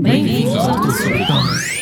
[0.00, 1.78] Bem-vindos ao Tudo E-Commerce.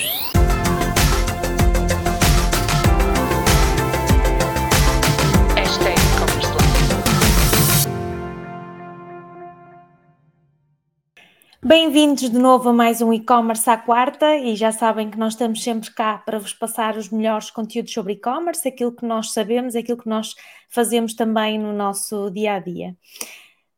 [11.62, 15.62] Bem-vindos de novo a mais um e-commerce à quarta e já sabem que nós estamos
[15.62, 19.98] sempre cá para vos passar os melhores conteúdos sobre e-commerce, aquilo que nós sabemos, aquilo
[19.98, 20.34] que nós
[20.70, 22.96] fazemos também no nosso dia a dia.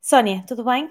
[0.01, 0.89] Sónia, tudo bem?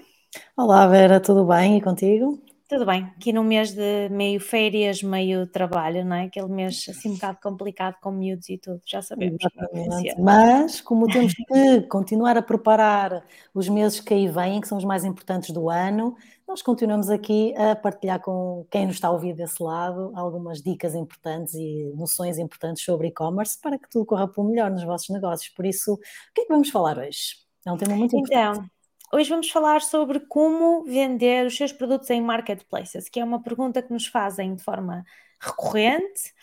[0.57, 2.46] Olá Vera, tudo bem e contigo?
[2.67, 6.23] Tudo bem, aqui no mês de meio férias, meio trabalho, não é?
[6.25, 9.37] Aquele mês assim um bocado complicado com miúdos e tudo, já sabemos.
[9.39, 10.21] Exatamente.
[10.21, 14.83] Mas como temos que continuar a preparar os meses que aí vêm, que são os
[14.83, 16.13] mais importantes do ano,
[16.45, 20.93] nós continuamos aqui a partilhar com quem nos está a ouvir desse lado algumas dicas
[20.93, 25.07] importantes e noções importantes sobre e-commerce para que tudo corra para o melhor nos vossos
[25.07, 25.47] negócios.
[25.55, 25.97] Por isso, o
[26.35, 27.37] que é que vamos falar hoje?
[27.65, 28.59] É um tema muito importante.
[28.59, 28.76] Então,
[29.11, 33.81] Hoje vamos falar sobre como vender os seus produtos em marketplaces, que é uma pergunta
[33.81, 35.05] que nos fazem de forma
[35.39, 36.33] recorrente.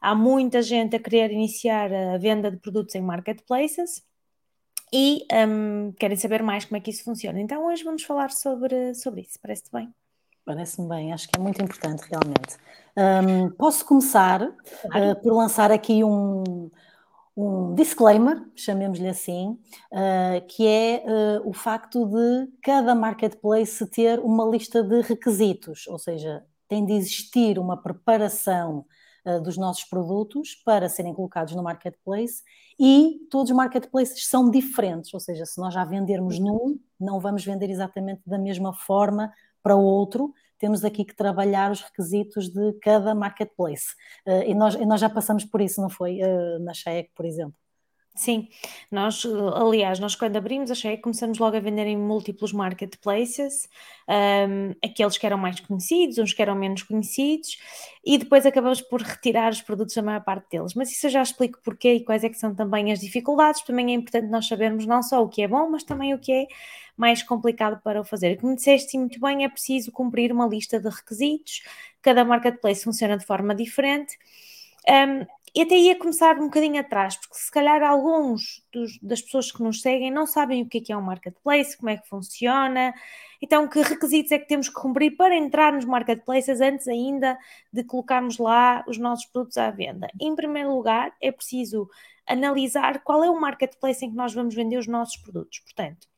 [0.00, 4.02] Há muita gente a querer iniciar a venda de produtos em marketplaces
[4.90, 7.38] e um, querem saber mais como é que isso funciona.
[7.40, 9.38] Então hoje vamos falar sobre, sobre isso.
[9.42, 9.92] Parece-te bem?
[10.46, 12.56] Parece-me bem, acho que é muito importante realmente.
[12.96, 16.70] Um, posso começar uh, por lançar aqui um,
[17.36, 19.58] um disclaimer, chamemos-lhe assim,
[19.92, 25.98] uh, que é uh, o facto de cada marketplace ter uma lista de requisitos, ou
[25.98, 28.84] seja, tem de existir uma preparação
[29.26, 32.42] uh, dos nossos produtos para serem colocados no marketplace
[32.78, 37.44] e todos os marketplaces são diferentes, ou seja, se nós já vendermos num, não vamos
[37.44, 40.32] vender exatamente da mesma forma para outro,
[40.64, 43.94] temos aqui que trabalhar os requisitos de cada marketplace.
[44.26, 46.20] Uh, e, nós, e nós já passamos por isso, não foi?
[46.22, 47.54] Uh, na Chayek, por exemplo.
[48.16, 48.48] Sim,
[48.92, 53.68] nós, aliás, nós quando abrimos a Cheia começamos logo a vender em múltiplos marketplaces,
[54.08, 57.58] um, aqueles que eram mais conhecidos, uns que eram menos conhecidos,
[58.06, 60.74] e depois acabamos por retirar os produtos da maior parte deles.
[60.74, 63.62] Mas isso eu já explico porquê e quais é que são também as dificuldades.
[63.62, 66.32] Também é importante nós sabermos não só o que é bom, mas também o que
[66.32, 66.46] é
[66.96, 68.40] mais complicado para o fazer.
[68.40, 71.62] Como disseste muito bem, é preciso cumprir uma lista de requisitos,
[72.02, 74.18] cada marketplace funciona de forma diferente.
[74.88, 79.52] Um, e até ia começar um bocadinho atrás, porque se calhar alguns dos, das pessoas
[79.52, 82.08] que nos seguem não sabem o que é, que é um marketplace, como é que
[82.08, 82.92] funciona,
[83.40, 87.38] então que requisitos é que temos que cumprir para entrar nos marketplaces antes ainda
[87.72, 90.08] de colocarmos lá os nossos produtos à venda.
[90.20, 91.88] Em primeiro lugar, é preciso
[92.26, 95.60] analisar qual é o marketplace em que nós vamos vender os nossos produtos.
[95.60, 96.08] Portanto,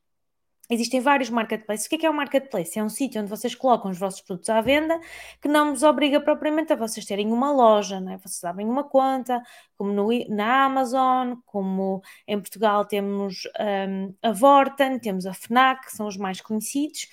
[0.69, 1.87] Existem vários marketplaces.
[1.87, 2.78] O que é, que é um marketplace?
[2.78, 4.99] É um sítio onde vocês colocam os vossos produtos à venda
[5.41, 8.19] que não vos obriga propriamente a vocês terem uma loja, né?
[8.22, 9.43] vocês abrem uma conta,
[9.76, 13.43] como no, na Amazon, como em Portugal temos
[13.88, 17.06] um, a Vorten, temos a FNAC, que são os mais conhecidos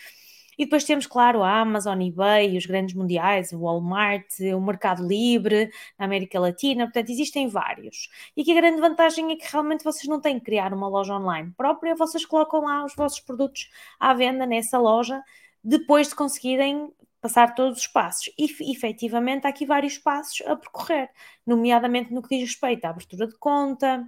[0.57, 4.25] e depois temos, claro, a Amazon, eBay, os grandes mundiais, o Walmart,
[4.55, 8.09] o Mercado Livre, na América Latina, portanto, existem vários.
[8.35, 11.13] E aqui a grande vantagem é que realmente vocês não têm que criar uma loja
[11.15, 13.69] online própria, vocês colocam lá os vossos produtos
[13.99, 15.21] à venda nessa loja,
[15.63, 18.29] depois de conseguirem passar todos os passos.
[18.37, 21.09] E efetivamente há aqui vários passos a percorrer,
[21.45, 24.05] nomeadamente no que diz respeito à abertura de conta,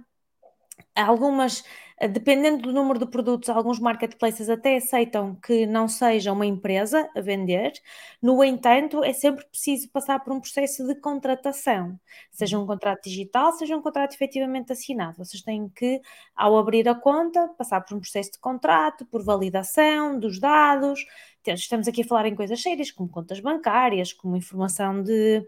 [0.94, 1.64] algumas
[1.98, 7.08] eh, dependendo do número de produtos, alguns marketplaces até aceitam que não seja uma empresa
[7.16, 7.72] a vender,
[8.20, 11.98] no entanto, é sempre preciso passar por um processo de contratação,
[12.30, 15.16] seja um contrato digital, seja um contrato efetivamente assinado.
[15.18, 16.00] Vocês têm que,
[16.34, 21.04] ao abrir a conta, passar por um processo de contrato, por validação dos dados.
[21.46, 25.42] Estamos aqui a falar em coisas sérias, como contas bancárias, como informação de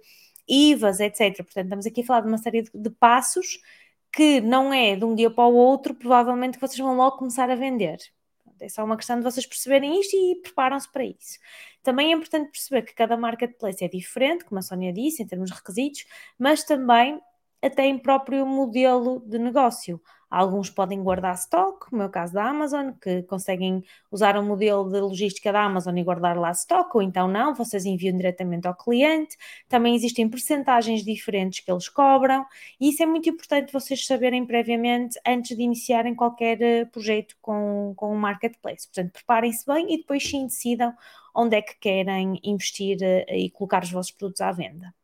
[0.48, 1.36] IVAs, etc.
[1.38, 3.58] Portanto, estamos aqui a falar de uma série de, de passos
[4.18, 7.54] que não é de um dia para o outro, provavelmente vocês vão logo começar a
[7.54, 7.98] vender.
[8.58, 11.38] É só uma questão de vocês perceberem isto e preparam-se para isso.
[11.84, 15.50] Também é importante perceber que cada marketplace é diferente, como a Sónia disse, em termos
[15.50, 16.04] de requisitos,
[16.36, 17.20] mas também
[17.62, 20.02] até em próprio modelo de negócio.
[20.30, 24.90] Alguns podem guardar stock, como é o caso da Amazon, que conseguem usar o modelo
[24.90, 28.74] de logística da Amazon e guardar lá stock, ou então não, vocês enviam diretamente ao
[28.74, 29.36] cliente.
[29.68, 32.44] Também existem percentagens diferentes que eles cobram,
[32.80, 37.94] e isso é muito importante vocês saberem previamente antes de iniciarem qualquer eh, projeto com,
[37.96, 38.86] com um marketplace.
[38.86, 40.94] Portanto, preparem-se bem e depois sim decidam
[41.34, 44.97] onde é que querem investir eh, e colocar os vossos produtos à venda.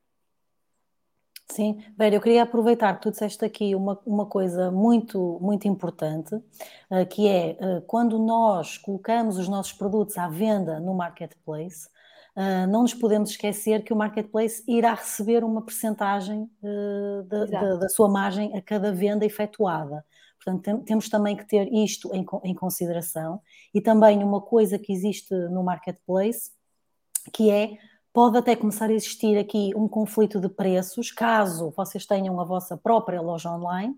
[1.51, 6.35] Sim, Vera, eu queria aproveitar que tu disseste aqui uma, uma coisa muito, muito importante,
[6.35, 11.87] uh, que é uh, quando nós colocamos os nossos produtos à venda no marketplace,
[12.35, 16.51] uh, não nos podemos esquecer que o marketplace irá receber uma percentagem
[17.79, 20.05] da sua margem a cada venda efetuada.
[20.43, 23.41] Portanto, tem, temos também que ter isto em, em consideração.
[23.73, 26.51] E também uma coisa que existe no marketplace,
[27.33, 27.79] que é
[28.15, 32.77] pode até começar a existir aqui um conflito de preços, caso vocês tenham a vossa
[32.77, 33.93] própria loja online.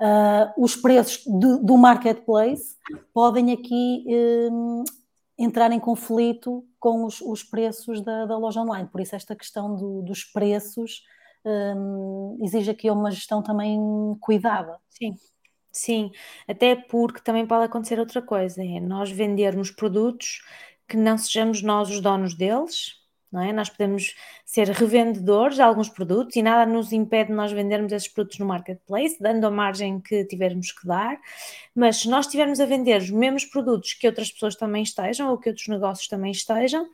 [0.00, 2.76] Uh, os preços de, do marketplace
[3.12, 4.02] podem aqui
[4.50, 4.82] um,
[5.38, 8.88] entrar em conflito com os, os preços da, da, loja online.
[8.88, 11.02] Por isso, esta questão do, dos preços
[11.44, 13.78] um, exige aqui uma gestão também
[14.22, 14.78] cuidada.
[14.88, 15.14] Sim.
[15.70, 16.10] Sim,
[16.48, 20.42] até porque também pode acontecer outra coisa, é nós vendermos produtos
[20.88, 22.99] que não sejamos nós os donos deles,
[23.30, 23.52] não é?
[23.52, 28.08] Nós podemos ser revendedores de alguns produtos e nada nos impede de nós vendermos esses
[28.08, 31.18] produtos no marketplace, dando a margem que tivermos que dar,
[31.74, 35.38] mas se nós estivermos a vender os mesmos produtos que outras pessoas também estejam ou
[35.38, 36.86] que outros negócios também estejam,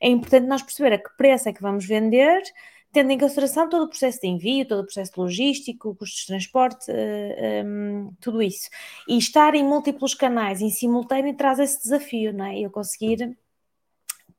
[0.00, 2.42] é importante nós perceber a que preço é que vamos vender,
[2.92, 6.90] tendo em consideração todo o processo de envio, todo o processo logístico, custos de transporte,
[6.90, 8.70] uh, eh, um, ehm, tudo isso.
[9.08, 12.60] E estar em múltiplos canais em simultâneo traz esse desafio, não é?
[12.60, 13.36] Eu conseguir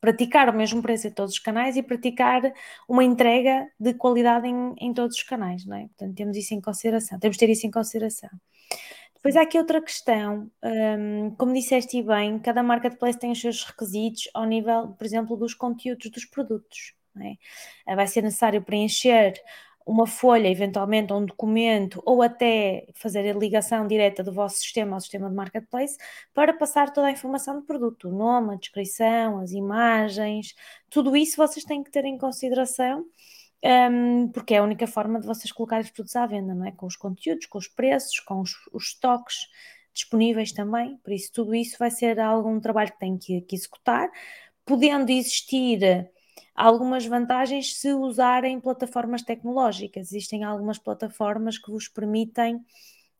[0.05, 2.53] praticar o mesmo preço em todos os canais e praticar
[2.87, 5.87] uma entrega de qualidade em, em todos os canais, não é?
[5.87, 8.29] Portanto, temos isso em consideração, temos de ter isso em consideração.
[9.15, 14.29] Depois há aqui outra questão, um, como disseste bem, cada marketplace tem os seus requisitos
[14.35, 16.93] ao nível, por exemplo, dos conteúdos dos produtos.
[17.87, 17.95] É?
[17.95, 19.33] Vai ser necessário preencher
[19.85, 24.95] uma folha, eventualmente, ou um documento, ou até fazer a ligação direta do vosso sistema
[24.95, 25.97] ao sistema de marketplace
[26.33, 30.55] para passar toda a informação do produto, o nome, a descrição, as imagens,
[30.89, 33.05] tudo isso vocês têm que ter em consideração.
[33.63, 36.71] Um, porque é a única forma de vocês colocarem os produtos à venda, não é?
[36.71, 39.47] Com os conteúdos, com os preços, com os, os estoques
[39.91, 44.09] disponíveis também, por isso tudo isso vai ser algum trabalho que tem que, que executar,
[44.65, 46.11] podendo existir
[46.55, 50.07] algumas vantagens se usarem plataformas tecnológicas.
[50.07, 52.63] Existem algumas plataformas que vos permitem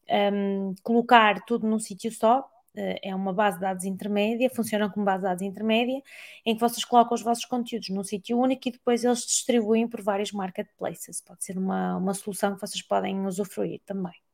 [0.09, 2.49] um, colocar tudo num sítio só.
[2.77, 6.01] Uh, é uma base de dados intermédia, funciona como base de dados intermédia,
[6.45, 10.01] em que vocês colocam os vossos conteúdos num sítio único e depois eles distribuem por
[10.01, 11.21] vários marketplaces.
[11.21, 14.24] Pode ser uma, uma solução que vocês podem usufruir também.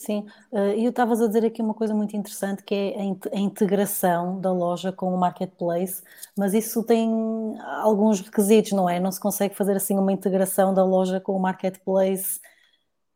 [0.00, 3.00] Sim, eh, e eu estavas a dizer aqui uma coisa muito interessante que é
[3.36, 6.02] a integração da loja com o marketplace,
[6.38, 7.10] mas isso tem
[7.82, 9.00] alguns requisitos, não é?
[9.00, 12.40] Não se consegue fazer assim uma integração da loja com o marketplace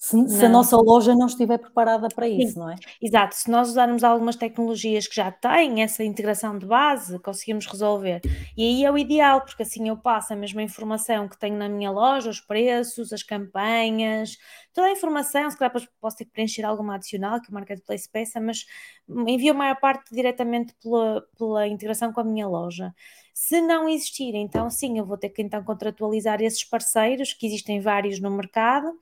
[0.04, 2.74] se, se, a nossa loja não estiver preparada para isso, Sim, não é?
[3.00, 8.20] Exato, se nós usarmos algumas tecnologias que já têm essa integração de base, conseguimos resolver.
[8.56, 11.68] E aí é o ideal, porque assim eu passo a mesma informação que tenho na
[11.68, 14.36] minha loja, os preços, as campanhas,
[14.74, 18.40] toda a informação, se calhar posso ter que preencher alguma adicional que o Marketplace peça,
[18.40, 18.66] mas
[19.08, 22.92] envio a maior parte diretamente pela, pela integração com a minha loja.
[23.32, 27.80] Se não existir, então sim, eu vou ter que então contratualizar esses parceiros, que existem
[27.80, 28.92] vários no mercado,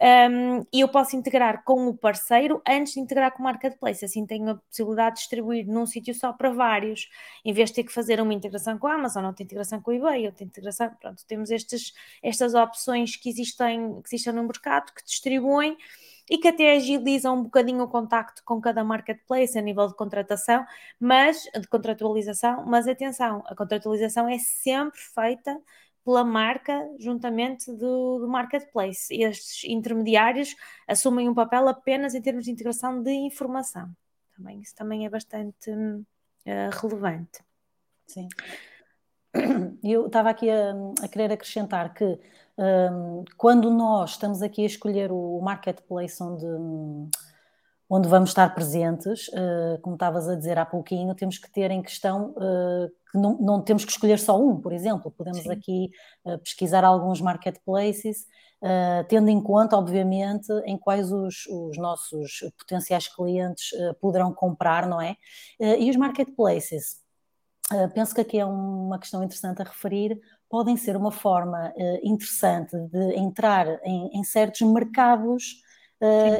[0.00, 4.04] um, e eu posso integrar com o parceiro antes de integrar com o marketplace.
[4.04, 7.08] Assim tenho a possibilidade de distribuir num sítio só para vários,
[7.44, 9.94] em vez de ter que fazer uma integração com a Amazon, outra integração com o
[9.94, 10.90] eBay, outra integração.
[11.00, 11.92] Pronto, temos estes,
[12.22, 15.76] estas opções que existem, que existem no mercado que distribuem
[16.28, 20.64] e que até agilizam um bocadinho o contacto com cada marketplace a nível de contratação,
[20.98, 25.60] mas de contratualização, mas atenção, a contratualização é sempre feita
[26.04, 29.14] pela marca juntamente do, do marketplace.
[29.14, 30.54] Estes intermediários
[30.86, 33.90] assumem um papel apenas em termos de integração de informação.
[34.36, 37.40] Também, isso também é bastante uh, relevante.
[38.06, 38.28] Sim.
[39.82, 42.18] Eu estava aqui a, a querer acrescentar que
[42.58, 46.46] um, quando nós estamos aqui a escolher o marketplace onde,
[47.88, 51.82] onde vamos estar presentes, uh, como estavas a dizer há pouquinho, temos que ter em
[51.82, 55.52] questão uh, que não, não, temos que escolher só um, por exemplo, podemos Sim.
[55.52, 55.90] aqui
[56.24, 58.22] uh, pesquisar alguns marketplaces,
[58.62, 64.88] uh, tendo em conta, obviamente, em quais os, os nossos potenciais clientes uh, poderão comprar,
[64.88, 65.16] não é?
[65.60, 67.02] e os marketplaces,
[67.94, 73.14] penso que aqui é uma questão interessante a referir, podem ser uma forma interessante de
[73.14, 75.62] entrar em, em certos mercados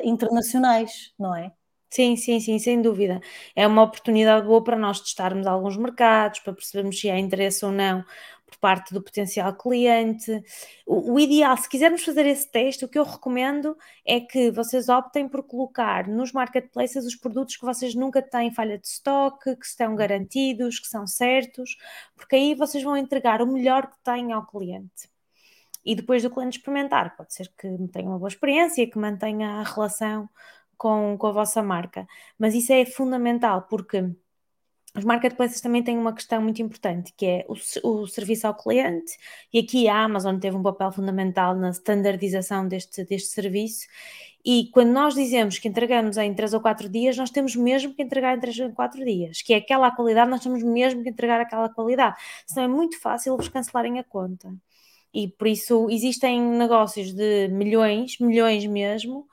[0.04, 1.52] internacionais, não é?
[1.92, 3.20] Sim, sim, sim, sem dúvida.
[3.54, 7.70] É uma oportunidade boa para nós testarmos alguns mercados, para percebermos se há interesse ou
[7.70, 8.02] não
[8.46, 10.42] por parte do potencial cliente.
[10.87, 14.88] O, o, ideal, se quisermos fazer esse teste, o que eu recomendo é que vocês
[14.88, 19.66] optem por colocar nos marketplaces os produtos que vocês nunca têm falha de estoque, que
[19.66, 21.76] estão garantidos, que são certos,
[22.16, 25.11] porque aí vocês vão entregar o melhor que têm ao cliente.
[25.84, 29.62] E depois do cliente experimentar, pode ser que tenha uma boa experiência, que mantenha a
[29.62, 30.28] relação
[30.76, 32.06] com, com a vossa marca.
[32.38, 34.04] Mas isso é fundamental porque
[34.94, 37.54] os marketplaces também têm uma questão muito importante, que é o,
[37.88, 39.16] o, serviço ao cliente,
[39.52, 43.86] e aqui a Amazon teve um papel fundamental na standardização deste, deste serviço,
[44.44, 48.02] e quando nós dizemos que entregamos em 3 ou 4 dias, nós temos mesmo que
[48.02, 51.40] entregar em 3 ou 4 dias, que é aquela qualidade, nós temos mesmo que entregar
[51.40, 54.52] aquela qualidade, senão é muito fácil vos cancelarem a conta.
[55.14, 59.26] E por isso existem negócios de milhões, milhões mesmo,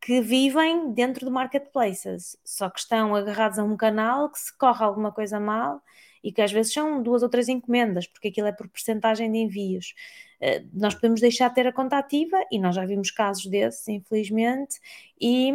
[0.00, 4.84] que vivem dentro de marketplaces, só que estão agarrados a um canal que se corre
[4.84, 5.82] alguma coisa mal
[6.22, 9.38] e que às vezes são duas ou três encomendas, porque aquilo é por percentagem de
[9.38, 9.94] envios.
[10.40, 13.86] Uh, nós podemos deixar de ter a conta ativa e nós já vimos casos desses,
[13.88, 14.80] infelizmente,
[15.20, 15.52] e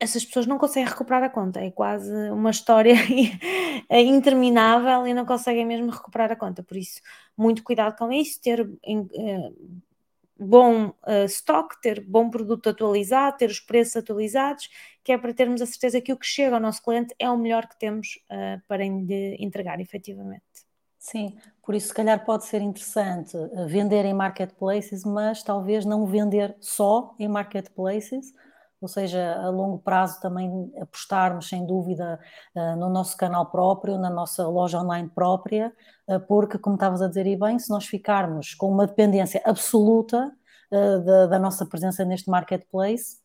[0.00, 1.60] essas pessoas não conseguem recuperar a conta.
[1.60, 2.94] É quase uma história
[3.90, 6.62] interminável e não conseguem mesmo recuperar a conta.
[6.62, 7.00] Por isso,
[7.36, 9.82] muito cuidado com isso, ter uh,
[10.38, 14.68] bom uh, stock, ter bom produto atualizado, ter os preços atualizados,
[15.02, 17.38] que é para termos a certeza que o que chega ao nosso cliente é o
[17.38, 20.42] melhor que temos uh, para de entregar efetivamente.
[20.98, 26.06] Sim, por isso se calhar pode ser interessante eh, vender em marketplaces, mas talvez não
[26.06, 28.32] vender só em marketplaces,
[28.84, 32.20] ou seja, a longo prazo também apostarmos, sem dúvida,
[32.78, 35.72] no nosso canal próprio, na nossa loja online própria,
[36.28, 40.30] porque, como estavas a dizer e bem, se nós ficarmos com uma dependência absoluta
[40.70, 43.24] da, da nossa presença neste marketplace,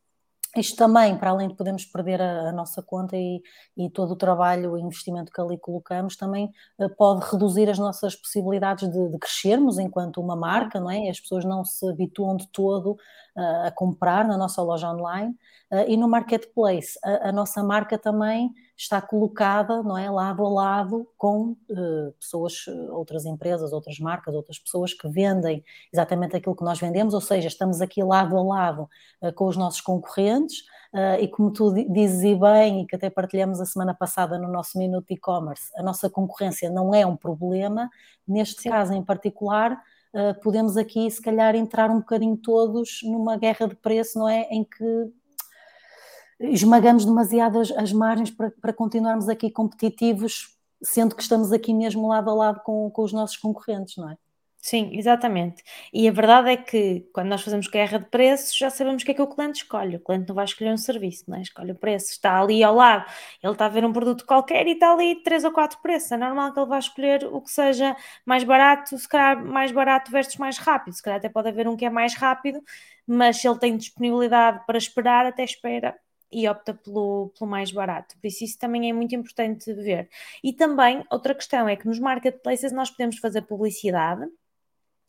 [0.57, 3.39] isto também, para além de podermos perder a, a nossa conta e,
[3.77, 6.51] e, todo o trabalho e investimento que ali colocamos, também
[6.97, 11.07] pode reduzir as nossas possibilidades de, de, crescermos enquanto uma marca, não é?
[11.07, 12.97] As pessoas não se habituam de todo
[13.67, 15.35] a comprar na nossa loja online
[15.71, 16.97] uh, e no marketplace.
[17.03, 20.09] A, a, nossa marca também está colocada, não é?
[20.09, 21.55] Lado a lado com
[22.17, 27.21] pessoas, outras empresas, outras marcas, outras pessoas que vendem exatamente aquilo que nós vendemos, ou
[27.21, 28.89] seja, estamos aqui lado a lado
[29.35, 33.61] com os nossos concorrentes Uh, e como tu dizes e bem, e que até partilhamos
[33.61, 37.91] a semana passada no nosso Minuto e-commerce, a nossa concorrência não é um problema,
[38.27, 38.69] neste Sim.
[38.69, 39.79] caso em particular,
[40.13, 44.47] uh, podemos aqui se calhar entrar um bocadinho todos numa guerra de preço, não é?
[44.51, 45.11] Em que
[46.39, 52.07] esmagamos demasiado as, as margens para, para, continuarmos aqui competitivos, sendo que estamos aqui mesmo
[52.07, 54.17] lado a lado com, com os nossos concorrentes, não é?
[54.61, 55.63] Sim, exatamente.
[55.93, 59.11] E a verdade é que quando nós fazemos guerra de preços, já sabemos o que
[59.11, 59.95] é que o cliente escolhe.
[59.95, 61.41] O cliente não vai escolher um serviço, não é?
[61.41, 62.11] escolhe o preço.
[62.11, 63.05] Está ali ao lado,
[63.41, 66.11] ele está a ver um produto qualquer e está ali três ou quatro preços.
[66.11, 70.11] É normal que ele vá escolher o que seja mais barato, se calhar mais barato
[70.11, 70.93] versus mais rápido.
[70.93, 72.61] Se calhar até pode haver um que é mais rápido,
[73.07, 75.95] mas se ele tem disponibilidade para esperar, até espera
[76.31, 78.15] e opta pelo, pelo mais barato.
[78.19, 80.09] Por isso, isso também é muito importante ver.
[80.43, 84.27] E também, outra questão é que nos marketplaces nós podemos fazer publicidade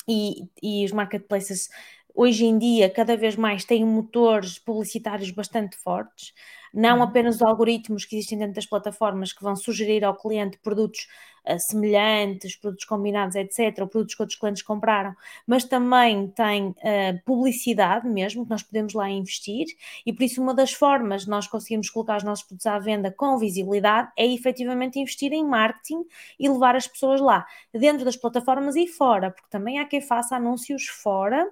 [0.09, 1.69] e, e os marketplaces
[2.21, 6.35] hoje em dia cada vez mais têm motores publicitários bastante fortes
[6.73, 7.03] não uhum.
[7.03, 11.09] apenas os algoritmos que existem dentro das plataformas que vão sugerir ao cliente produtos
[11.49, 15.15] uh, semelhantes, produtos combinados, etc., ou produtos que outros clientes compraram,
[15.47, 16.75] mas também tem uh,
[17.25, 19.67] publicidade mesmo, que nós podemos lá investir,
[20.07, 23.11] e por isso uma das formas de nós conseguirmos colocar os nossos produtos à venda
[23.11, 26.05] com visibilidade é efetivamente investir em marketing
[26.39, 30.37] e levar as pessoas lá, dentro das plataformas e fora, porque também há quem faça
[30.37, 31.51] anúncios fora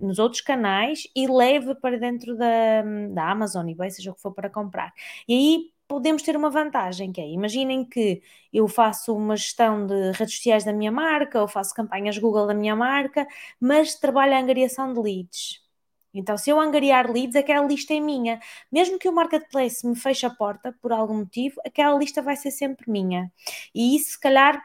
[0.00, 4.32] nos outros canais e leve para dentro da, da Amazon, eBay, seja o que for
[4.32, 4.92] para comprar.
[5.28, 8.22] E aí podemos ter uma vantagem, que é, imaginem que
[8.52, 12.54] eu faço uma gestão de redes sociais da minha marca, ou faço campanhas Google da
[12.54, 13.26] minha marca,
[13.60, 15.66] mas trabalho a angariação de leads.
[16.12, 18.40] Então, se eu angariar leads, aquela lista é minha.
[18.72, 22.50] Mesmo que o marketplace me feche a porta por algum motivo, aquela lista vai ser
[22.50, 23.30] sempre minha.
[23.74, 24.62] E isso, se calhar,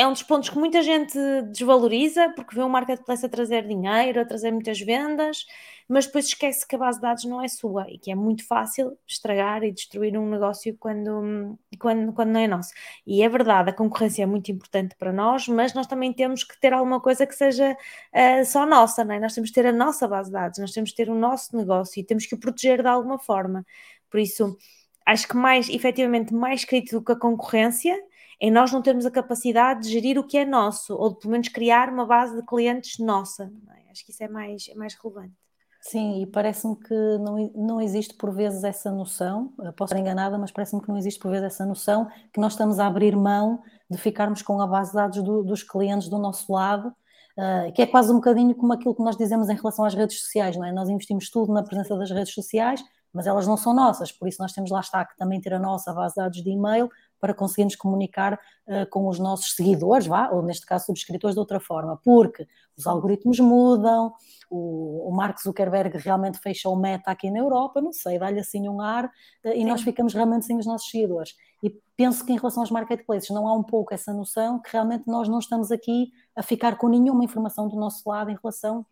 [0.00, 1.14] é um dos pontos que muita gente
[1.52, 5.44] desvaloriza, porque vê o marketplace a trazer dinheiro, a trazer muitas vendas,
[5.86, 8.46] mas depois esquece que a base de dados não é sua e que é muito
[8.46, 12.72] fácil estragar e destruir um negócio quando, quando, quando não é nosso.
[13.06, 16.58] E é verdade, a concorrência é muito importante para nós, mas nós também temos que
[16.58, 19.20] ter alguma coisa que seja uh, só nossa, não é?
[19.20, 21.54] Nós temos que ter a nossa base de dados, nós temos que ter o nosso
[21.54, 23.66] negócio e temos que o proteger de alguma forma.
[24.08, 24.56] Por isso,
[25.04, 27.94] acho que mais, efetivamente, mais crítico que a concorrência
[28.40, 31.32] é nós não termos a capacidade de gerir o que é nosso, ou de pelo
[31.32, 33.52] menos criar uma base de clientes nossa.
[33.76, 33.90] É?
[33.90, 35.34] Acho que isso é mais, é mais relevante.
[35.82, 40.50] Sim, e parece-me que não, não existe por vezes essa noção, posso estar enganada, mas
[40.50, 43.96] parece-me que não existe por vezes essa noção que nós estamos a abrir mão de
[43.96, 47.86] ficarmos com a base de dados do, dos clientes do nosso lado, uh, que é
[47.86, 50.72] quase um bocadinho como aquilo que nós dizemos em relação às redes sociais, não é?
[50.72, 54.40] Nós investimos tudo na presença das redes sociais, mas elas não são nossas, por isso
[54.40, 57.34] nós temos lá está que também ter a nossa base de dados de e-mail para
[57.34, 62.00] conseguirmos comunicar uh, com os nossos seguidores, vá, ou neste caso subscritores de outra forma,
[62.02, 62.46] porque
[62.76, 64.12] os algoritmos mudam,
[64.50, 68.68] o, o Mark Zuckerberg realmente fecha o meta aqui na Europa, não sei, dá-lhe assim
[68.68, 69.64] um ar uh, e Sim.
[69.66, 71.34] nós ficamos realmente sem os nossos seguidores.
[71.62, 75.04] E penso que em relação aos marketplaces não há um pouco essa noção que realmente
[75.06, 78.86] nós não estamos aqui a ficar com nenhuma informação do nosso lado em relação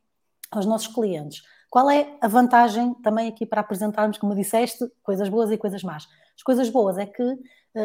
[0.50, 1.42] aos nossos clientes.
[1.70, 6.06] Qual é a vantagem também aqui para apresentarmos, como disseste, coisas boas e coisas más?
[6.34, 7.38] As coisas boas é que uh,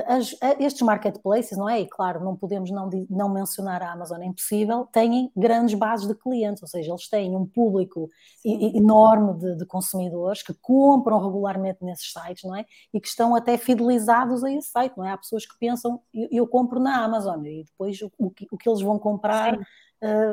[0.07, 1.81] as, estes marketplaces, não é?
[1.81, 6.15] E claro, não podemos não, não mencionar a Amazon, é impossível, têm grandes bases de
[6.15, 8.09] clientes, ou seja, eles têm um público
[8.45, 12.65] enorme de, de, consumidores que compram regularmente nesses sites, não é?
[12.93, 15.11] E que estão até fidelizados a esse site, não é?
[15.11, 18.57] Há pessoas que pensam, eu, eu compro na Amazon e depois o, o, que, o
[18.57, 19.57] que eles vão comprar.
[19.57, 19.63] Sim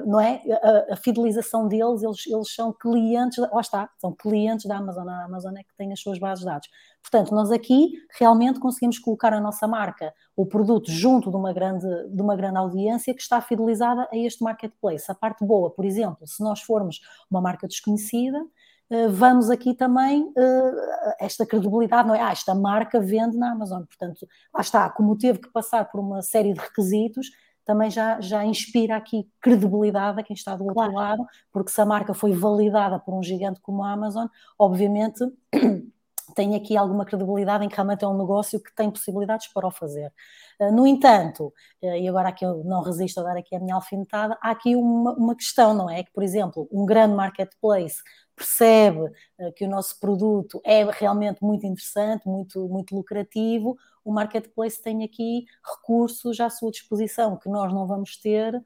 [0.07, 0.43] não é?
[0.63, 5.25] A, a, fidelização deles, eles, eles são clientes, lá está, são clientes da Amazon, a
[5.25, 6.69] Amazon é que tem as suas bases de dados.
[7.03, 11.87] Portanto, nós aqui realmente conseguimos colocar a nossa marca, o produto, junto de uma grande,
[12.09, 15.11] de uma grande audiência que está fidelizada a este marketplace.
[15.11, 17.01] A parte boa, por exemplo, se nós formos
[17.31, 18.45] uma marca desconhecida,
[18.91, 22.21] eh, vamos aqui também uh, esta credibilidade, não é?
[22.21, 26.23] Ah, esta marca vende na Amazon, portanto, lá está, como teve que passar por uma
[26.23, 27.31] série de requisitos,
[27.65, 30.93] também já, já inspira aqui credibilidade a quem está do outro claro.
[30.93, 34.27] lado, porque se a marca foi validada por um gigante como a Amazon,
[34.59, 35.25] obviamente
[36.35, 39.71] tem aqui alguma credibilidade em que realmente é um negócio que tem possibilidades para o
[39.71, 40.13] fazer.
[40.61, 41.53] Ah, no entanto,
[41.83, 44.77] ah, e agora aqui eu não resisto a dar aqui a minha alfinetada, há aqui
[44.77, 46.03] uma, uma questão, não é?
[46.03, 48.03] Que, por exemplo, um grande marketplace
[48.37, 54.83] percebe ah, que o nosso produto é realmente muito interessante, muito, muito lucrativo, o marketplace
[54.83, 58.63] tem aqui recursos à sua disposição que nós não vamos ter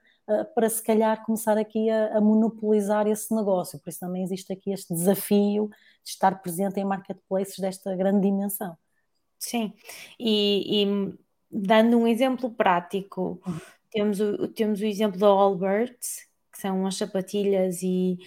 [0.54, 3.78] para se calhar começar aqui a, a, monopolizar esse negócio.
[3.78, 5.68] Por isso também existe aqui este desafio
[6.02, 8.76] de estar presente em marketplaces desta grande dimensão.
[9.38, 9.74] Sim,
[10.18, 11.18] e, e
[11.50, 13.60] dando um exemplo prático, uhum.
[13.90, 15.94] temos, o, temos o exemplo da Allbird,
[16.50, 18.18] que são as sapatilhas e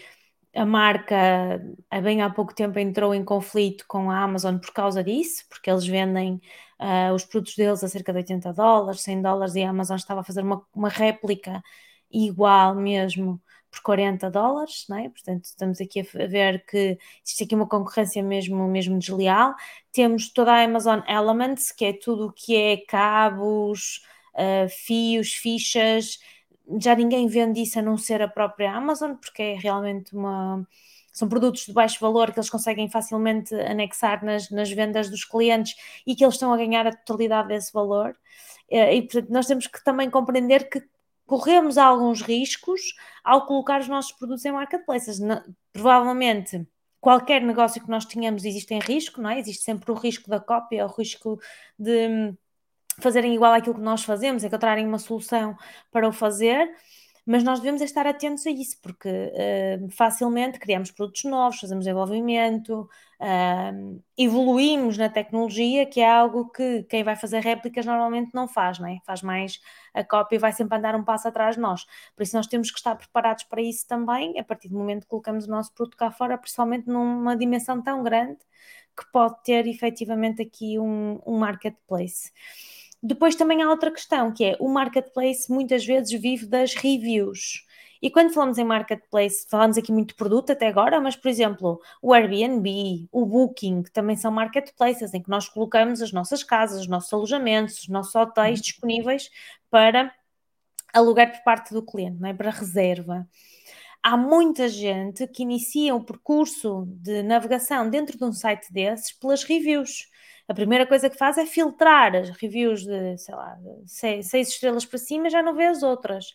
[0.53, 5.03] a marca há bem há pouco tempo entrou em conflito com a Amazon por causa
[5.03, 6.39] disso, porque eles vendem
[6.79, 10.21] uh, os produtos deles a cerca de 80 dólares, 100 dólares e a Amazon estava
[10.21, 11.63] a fazer uma, uma réplica
[12.11, 15.09] igual mesmo por 40 dólares, não é?
[15.09, 19.55] Portanto, estamos aqui a ver que existe aqui uma concorrência mesmo, mesmo desleal.
[19.91, 24.01] Temos toda a Amazon Elements, que é tudo o que é cabos,
[24.35, 26.19] uh, fios, fichas.
[26.81, 30.65] Já ninguém vende isso a não ser a própria Amazon, porque é realmente uma.
[31.17, 35.75] São produtos de baixo valor que eles conseguem facilmente anexar nas, nas vendas dos clientes
[36.05, 38.15] e que eles estão a ganhar a totalidade desse valor.
[38.69, 40.83] Eh, e, portanto, nós temos que também compreender que
[41.25, 42.81] corremos alguns riscos
[43.23, 45.19] ao colocar os nossos produtos em marketplaces.
[45.73, 46.67] provavelmente
[47.01, 49.39] qualquer negócio que nós tenhamos existe em risco, não é?
[49.39, 51.39] Existe sempre o risco da cópia, o risco
[51.79, 52.37] de hum,
[52.99, 55.55] fazerem igual àquilo que nós fazemos, encontrarem uma solução
[55.91, 56.69] para o fazer
[57.27, 62.89] mas nós devemos estar atentos a isso, porque uh, facilmente criamos produtos novos, fazemos desenvolvimento,
[63.19, 68.79] uh, evoluímos na tecnologia, que é algo que quem vai fazer réplicas normalmente não faz,
[68.79, 68.99] não é?
[69.05, 69.59] Faz mais
[69.93, 71.85] a cópia e vai sempre andar um passo atrás de nós.
[72.15, 75.09] Por isso nós temos que estar preparados para isso também, a partir do momento que
[75.09, 78.39] colocamos o nosso produto cá fora, principalmente numa dimensão tão grande
[78.97, 82.31] que pode ter efetivamente aqui um, um marketplace.
[83.01, 87.65] Depois também há outra questão, que é o marketplace muitas vezes vive das reviews.
[88.01, 91.81] E quando falamos em marketplace, falamos aqui muito de produto até agora, mas por exemplo,
[92.01, 96.87] o Airbnb, o Booking, também são marketplaces em que nós colocamos as nossas casas, os
[96.87, 98.63] nossos alojamentos, os nossos hotéis uhum.
[98.63, 99.29] disponíveis
[99.69, 100.13] para
[100.93, 102.33] alugar por parte do cliente, não é?
[102.33, 103.27] para reserva.
[104.01, 109.43] Há muita gente que inicia o percurso de navegação dentro de um site desses pelas
[109.43, 110.07] reviews
[110.47, 114.85] a primeira coisa que faz é filtrar as reviews de, sei lá, seis, seis estrelas
[114.85, 116.33] para cima, já não vê as outras.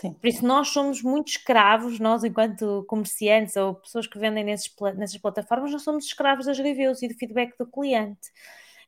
[0.00, 0.14] Sim.
[0.14, 5.18] Por isso, nós somos muito escravos, nós, enquanto comerciantes ou pessoas que vendem nesses, nessas
[5.18, 8.32] plataformas, nós somos escravos das reviews e do feedback do cliente.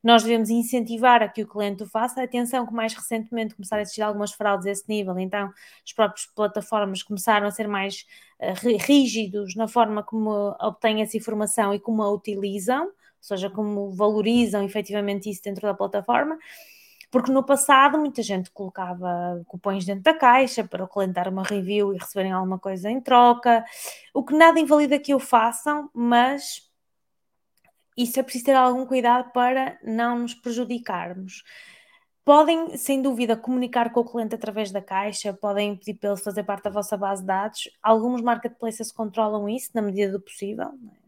[0.02, 2.22] Nós devemos incentivar a que o cliente o faça.
[2.22, 5.50] Atenção, que mais recentemente começaram a existir algumas fraudes a esse nível, então
[5.84, 8.04] as próprias plataformas começaram a ser mais
[8.40, 12.90] uh, rígidos na forma como obtêm essa informação e como a utilizam
[13.24, 16.38] seja, como valorizam efetivamente isso dentro da plataforma,
[17.10, 21.42] porque no passado muita gente colocava cupões dentro da caixa para o cliente dar uma
[21.42, 23.64] review e receberem alguma coisa em troca,
[24.12, 26.68] o que nada invalida que o façam, mas
[27.96, 31.44] isso é preciso ter algum cuidado para não nos prejudicarmos.
[32.24, 36.42] Podem, sem dúvida, comunicar com o cliente através da caixa, podem pedir para ele fazer
[36.42, 37.70] parte da vossa base de dados.
[37.82, 41.03] Alguns marketplaces controlam isso na medida do possível, é?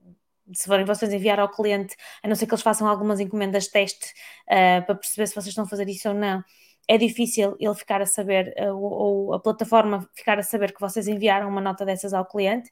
[0.53, 4.13] Se forem vocês enviar ao cliente, a não ser que eles façam algumas encomendas teste
[4.47, 6.43] uh, para perceber se vocês estão a fazer isso ou não,
[6.89, 10.81] é difícil ele ficar a saber, uh, ou, ou, a plataforma ficar a saber que
[10.81, 12.71] vocês enviaram uma nota dessas ao cliente.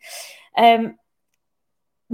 [0.56, 0.94] Um,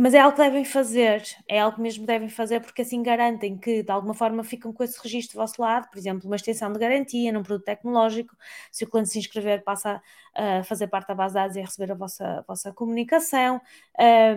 [0.01, 3.59] mas é algo que devem fazer, é algo que mesmo devem fazer porque assim garantem
[3.59, 6.73] que de alguma forma ficam com esse registro do vosso lado, por exemplo, uma extensão
[6.73, 8.35] de garantia num produto tecnológico,
[8.73, 10.01] se o cliente se inscrever passa
[10.35, 13.61] a fazer parte da base de dados e a receber a vossa, a vossa comunicação,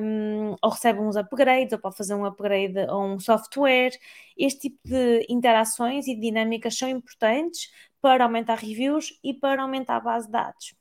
[0.02, 3.91] um, ou recebe uns upgrades, ou pode fazer um upgrade a um software.
[4.38, 7.71] Este tipo de interações e dinâmicas são importantes
[8.02, 10.76] para aumentar reviews e para aumentar a base de dados.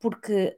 [0.00, 0.56] Porque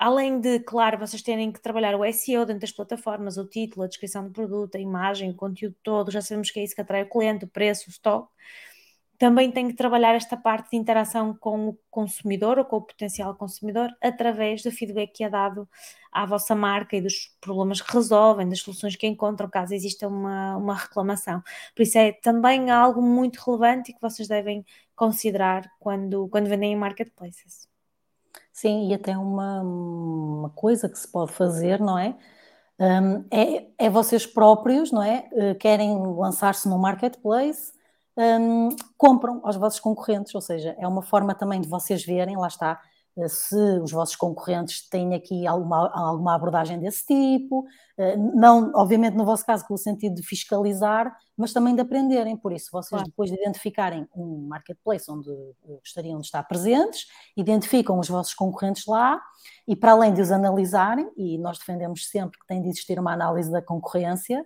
[0.00, 3.86] Além de, claro, vocês terem que trabalhar o SEO dentro das plataformas, o título, a
[3.86, 7.02] descrição do produto, a imagem, o conteúdo todo, já sabemos que é isso que atrai
[7.02, 8.32] o cliente, o preço, o stock.
[9.18, 13.34] Também tem que trabalhar esta parte de interação com o consumidor ou com o potencial
[13.36, 15.68] consumidor através do feedback que é dado
[16.10, 20.56] à vossa marca e dos problemas que resolvem, das soluções que encontram, caso exista uma,
[20.56, 21.42] uma reclamação.
[21.76, 24.64] Por isso é também algo muito relevante e que vocês devem
[24.96, 27.69] considerar quando, quando vendem em marketplaces.
[28.52, 32.16] Sim, e até uma, uma coisa que se pode fazer, não é?
[32.78, 35.28] Um, é, é vocês próprios, não é?
[35.32, 37.72] Uh, querem lançar-se no marketplace,
[38.16, 42.48] um, compram aos vossos concorrentes, ou seja, é uma forma também de vocês verem, lá
[42.48, 42.80] está,
[43.16, 49.16] eh, se os vossos concorrentes têm aqui alguma, alguma abordagem desse tipo, eh, não, obviamente
[49.16, 52.90] no vosso caso com o sentido de fiscalizar, mas também de aprenderem, por isso vocês
[52.90, 53.06] claro.
[53.06, 58.86] depois de identificarem um marketplace onde eh, gostariam de estar presentes, identificam os vossos concorrentes
[58.86, 59.20] lá
[59.66, 63.12] e para além de os analisarem, e nós defendemos sempre que tem de existir uma
[63.12, 64.44] análise da concorrência,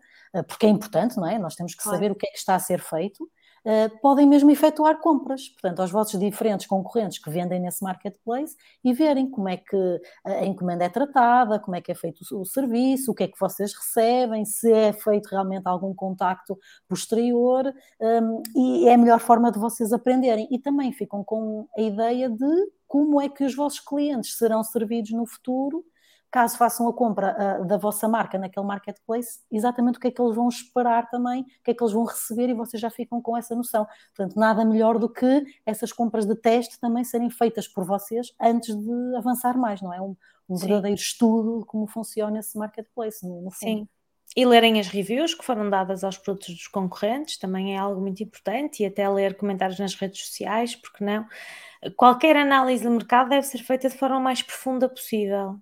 [0.49, 1.39] porque é importante, não é?
[1.39, 1.97] Nós temos que claro.
[1.97, 3.29] saber o que é que está a ser feito,
[3.65, 8.93] uh, podem mesmo efetuar compras, portanto, aos vossos diferentes concorrentes que vendem nesse marketplace e
[8.93, 12.45] verem como é que a encomenda é tratada, como é que é feito o, o
[12.45, 18.43] serviço, o que é que vocês recebem, se é feito realmente algum contacto posterior, um,
[18.55, 20.49] e é a melhor forma de vocês aprenderem.
[20.51, 25.11] E também ficam com a ideia de como é que os vossos clientes serão servidos
[25.13, 25.85] no futuro
[26.35, 30.21] caso façam a compra uh, da vossa marca naquele marketplace, exatamente o que é que
[30.21, 33.23] eles vão esperar também, o que é que eles vão receber e vocês já ficam
[33.23, 33.87] com essa noção.
[34.13, 38.75] Portanto, nada melhor do que essas compras de teste também serem feitas por vocês antes
[38.77, 40.03] de avançar mais, não é?
[40.03, 40.17] Um,
[40.49, 43.83] um verdadeiro estudo de como funciona esse marketplace, no, no fundo.
[43.83, 43.89] Sim.
[44.35, 48.25] E lerem as reviews que foram dadas aos produtos dos concorrentes também é algo muito
[48.25, 51.25] importante e até ler comentários nas redes sociais, porque não?
[51.97, 55.61] Qualquer análise de mercado deve ser feita de forma mais profunda possível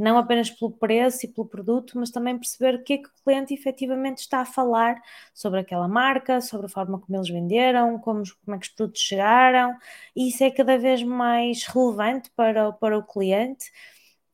[0.00, 3.24] não apenas pelo preço e pelo produto, mas também perceber o que é que o
[3.24, 4.96] cliente efetivamente está a falar
[5.34, 9.02] sobre aquela marca, sobre a forma como eles venderam, como, como é que os produtos
[9.02, 9.76] chegaram,
[10.16, 13.70] e isso é cada vez mais relevante para, para o cliente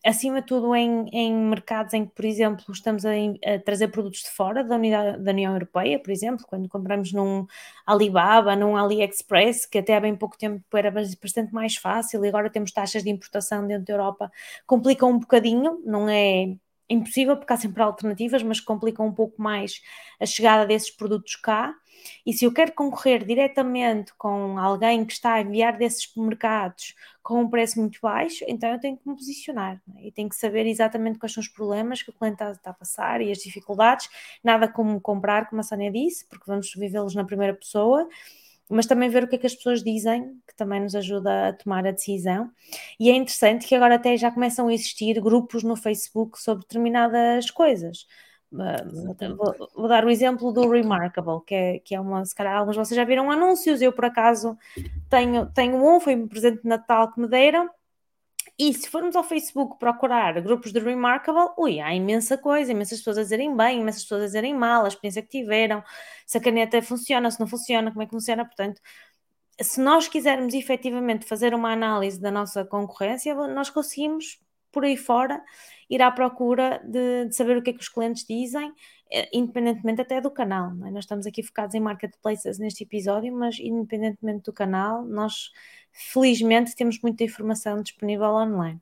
[0.06, 4.20] acima de tudo em, em mercados em que, por exemplo, estamos a, a, trazer produtos
[4.20, 7.46] de fora da, unidade, da União Europeia, por exemplo, quando compramos num
[7.84, 12.50] Alibaba, num AliExpress, que até há bem pouco tempo era bastante mais fácil e agora
[12.50, 14.30] temos taxas de importação dentro da Europa,
[14.66, 16.56] complicam um bocadinho, não é
[16.88, 19.80] impossível porque há sempre alternativas, mas complicam um pouco mais
[20.20, 21.74] a chegada desses produtos cá.
[22.24, 27.40] E se eu quero concorrer diretamente com alguém que está a enviar desses mercados com
[27.40, 30.06] um preço muito baixo, então eu tenho que me posicionar é?
[30.06, 33.20] e tenho que saber exatamente quais são os problemas que o cliente está, a passar
[33.20, 34.08] e as dificuldades.
[34.44, 38.08] Nada como comprar, como a Sónia disse, porque vamos vivê-los na primeira pessoa
[38.68, 41.52] mas também ver o que é que as pessoas dizem, que também nos ajuda a
[41.52, 42.50] tomar a decisão.
[42.98, 47.50] E é interessante que agora até já começam a existir grupos no Facebook sobre determinadas
[47.50, 48.06] coisas.
[49.36, 52.74] Vou, vou, dar o exemplo do Remarkable, que é, que é uma, se calhar alguns
[52.74, 54.56] de vocês já viram anúncios, eu por acaso
[55.10, 57.68] tenho, tenho um, foi um presente de Natal que me deram,
[58.58, 63.18] e se formos ao Facebook procurar grupos de Remarkable, ui, há imensa coisa, imensas pessoas
[63.18, 65.82] a dizerem bem, imensas pessoas a dizerem mal, a experiência que tiveram,
[66.26, 68.80] se a caneta funciona, se não funciona, como é que funciona, portanto,
[69.60, 74.38] se nós quisermos efetivamente fazer uma análise da nossa concorrência, nós conseguimos
[74.76, 75.42] por aí fora
[75.88, 78.74] ir à procura de, de saber o que é que os clientes dizem,
[79.10, 80.72] eh, independentemente até do canal.
[80.84, 80.90] É?
[80.90, 85.50] Nós estamos aqui focados em marketplaces neste episódio, mas independentemente do canal, nós
[85.92, 88.78] felizmente temos muita informação disponível online.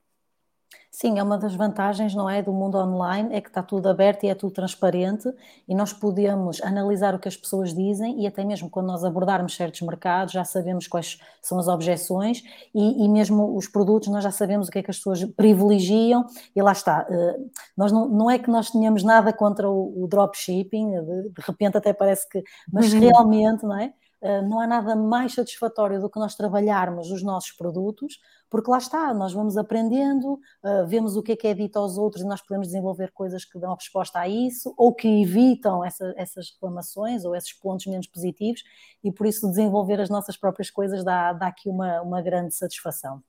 [0.97, 4.23] Sim, é uma das vantagens, não é, do mundo online, é que está tudo aberto
[4.23, 5.29] e é tudo transparente
[5.67, 9.57] e nós podemos analisar o que as pessoas dizem e até mesmo quando nós abordarmos
[9.57, 14.31] certos mercados já sabemos quais são as objeções e, e mesmo os produtos nós já
[14.31, 17.05] sabemos o que é que as pessoas privilegiam e lá está.
[17.11, 17.39] Eh,
[17.77, 21.77] nós não, não é que nós tenhamos nada contra o, o dropshipping, de, de repente
[21.77, 22.41] até parece que,
[22.73, 23.01] mas uhum.
[23.01, 23.93] realmente, não é?
[24.25, 28.19] Eh, não há nada mais satisfatório do que nós trabalharmos os nossos produtos
[28.55, 31.99] porque lá está, nós vamos aprendendo, uh, vemos o que é que é dito aos
[31.99, 36.15] outros e nós podemos desenvolver coisas que dão resposta a isso ou que evitam essa,
[36.17, 38.63] essas reclamações ou esses pontos menos positivos
[39.03, 43.21] e por isso desenvolver as nossas próprias coisas dá, dá aqui uma, uma grande satisfação.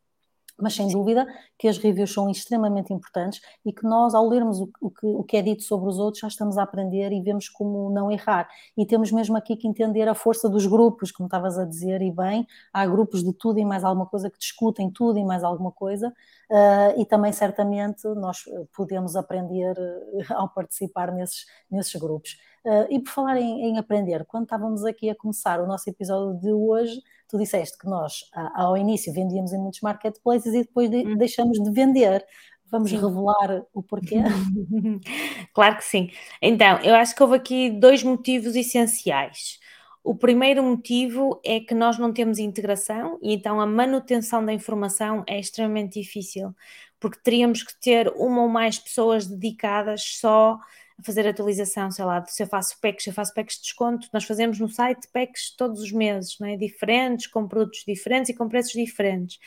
[0.57, 4.69] Mas sem dúvida que as reviews são extremamente importantes e que nós, ao lermos o,
[4.79, 7.49] o, que, o que é dito sobre os outros, já estamos a aprender e vemos
[7.49, 8.47] como não errar.
[8.77, 12.11] E temos mesmo aqui que entender a força dos grupos, como estavas a dizer, e
[12.11, 15.71] bem, há grupos de tudo e mais alguma coisa que discutem tudo e mais alguma
[15.71, 16.09] coisa,
[16.49, 22.37] uh, e também certamente nós podemos aprender uh, ao participar nesses, nesses grupos.
[22.65, 26.39] Uh, e por falar em, em, aprender, quando estávamos aqui a começar o nosso episódio
[26.39, 28.23] de hoje, tu disseste que nós,
[28.55, 31.17] ao início, vendíamos em muitos marketplaces e depois de, hum.
[31.17, 32.25] deixamos de vender.
[32.71, 32.95] Vamos sim.
[32.95, 34.17] revelar o porquê?
[35.53, 36.09] claro que sim.
[36.41, 39.59] Então, eu acho que houve aqui dois motivos essenciais.
[40.03, 45.23] O primeiro motivo é que nós não temos integração e então a manutenção da informação
[45.27, 46.53] é extremamente difícil,
[46.99, 50.59] porque teríamos que ter uma ou mais pessoas dedicadas só
[50.97, 54.23] a fazer atualização, sei lá, se eu faço packs, eu faço packs de desconto, nós
[54.23, 56.55] fazemos no site packs todos os meses, não é?
[56.55, 59.39] diferentes, com produtos diferentes e com preços diferentes.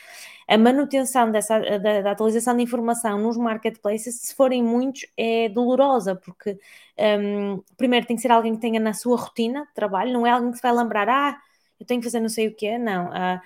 [0.47, 6.15] A manutenção dessa, da, da atualização de informação nos marketplaces, se forem muitos, é dolorosa,
[6.15, 6.59] porque
[6.97, 10.31] um, primeiro tem que ser alguém que tenha na sua rotina de trabalho, não é
[10.31, 11.37] alguém que se vai lembrar, ah,
[11.79, 13.07] eu tenho que fazer não sei o que, não.
[13.07, 13.39] Uh,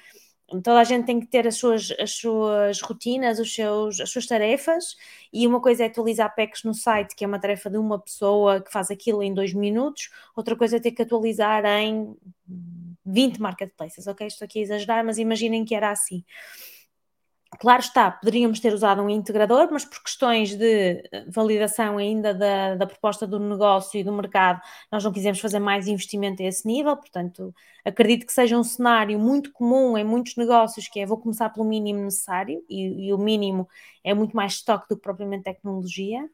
[0.47, 4.25] toda a gente tem que ter as suas, as suas rotinas, os seus, as suas
[4.27, 4.95] tarefas,
[5.31, 8.61] e uma coisa é atualizar packs no site, que é uma tarefa de uma pessoa
[8.61, 12.15] que faz aquilo em dois minutos, outra coisa é ter que atualizar em
[13.05, 14.27] 20 marketplaces, ok?
[14.27, 16.23] Estou aqui a exagerar, mas imaginem que era assim.
[17.59, 22.75] Claro está, poderíamos ter usado um integrador, mas por questões de eh, validação ainda da,
[22.75, 24.61] da, proposta do negócio e do mercado,
[24.91, 27.53] nós não quisemos fazer mais investimento a esse nível, portanto,
[27.85, 31.65] acredito que seja um cenário muito comum em muitos negócios, que é vou começar pelo
[31.65, 33.67] mínimo necessário, e, e o mínimo
[34.03, 36.27] é muito mais estoque do que propriamente tecnologia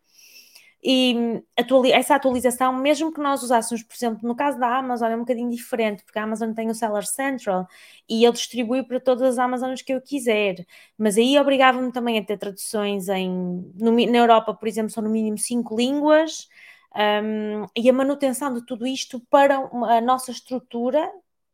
[0.84, 5.16] e atuali essa atualização, mesmo que nós usássemos, por exemplo, no caso da Amazon, é
[5.16, 7.68] um bocadinho diferente, porque a Amazon tem o Seller Central
[8.08, 10.66] e ele distribui para todas as Amazonas que eu quiser,
[10.98, 13.30] mas aí obrigava-me também a ter traduções em,
[13.76, 16.48] no, na Europa, por exemplo, são no mínimo cinco línguas.
[16.96, 21.08] Um, e a manutenção de tudo isto para a nossa estrutura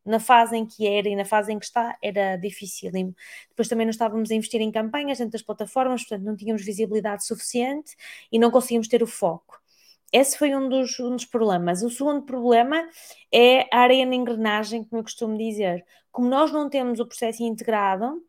[0.05, 2.91] na fase em que era e na fase em que está, era difícil.
[3.49, 7.25] Depois também não estávamos a investir em campanhas dentro das plataformas, portanto não tínhamos visibilidade
[7.25, 7.95] suficiente
[8.31, 9.59] e não conseguimos ter o foco.
[10.13, 11.81] Esse foi um dos, um dos problemas.
[11.81, 12.87] O segundo problema
[13.31, 15.83] é a areia na engrenagem, como eu costumo dizer.
[16.11, 18.21] Como nós não temos o processo integrado,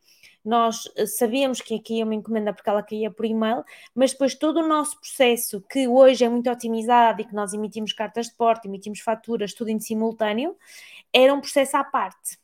[0.47, 4.37] nós eh, sabíamos que aqui ia uma encomenda porque ela caía por e-mail, mas depois
[4.37, 8.35] todo o nosso processo, que hoje é muito otimizado e que nós emitimos cartas de
[8.35, 10.57] porta, emitimos faturas, tudo em simultâneo,
[11.23, 12.39] era um processo à parte.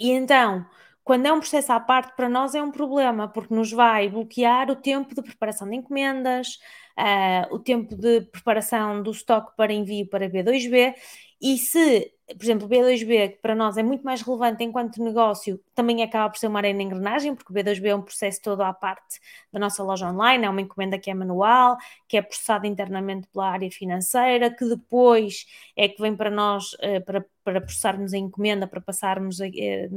[0.00, 0.66] E então,
[1.04, 4.70] quando é um processo à parte, para nós é um problema, porque nos vai bloquear
[4.70, 6.58] o tempo de preparação de encomendas,
[6.98, 10.94] uh, o tempo de preparação do estoque para envio para B2B,
[11.40, 15.60] e se por exemplo, o B2B, que para nós é muito mais relevante enquanto negócio,
[15.74, 18.72] também acaba por ser uma arena engrenagem, porque o B2B é um processo todo à
[18.72, 19.20] parte
[19.52, 21.76] da nossa loja online, é uma encomenda que é manual,
[22.08, 27.00] que é processada internamente pela área financeira, que depois é que vem para nós eh,
[27.00, 29.88] para, para processarmos a encomenda, para passarmos eh,